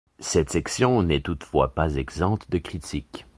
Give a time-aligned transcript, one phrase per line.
[0.17, 3.27] Cette section n'est toutefois pas exempte de critiques.